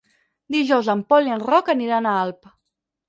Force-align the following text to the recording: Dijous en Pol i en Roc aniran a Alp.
Dijous 0.53 0.89
en 0.95 1.03
Pol 1.13 1.29
i 1.31 1.35
en 1.35 1.43
Roc 1.49 1.69
aniran 1.75 2.09
a 2.13 2.19
Alp. 2.23 2.51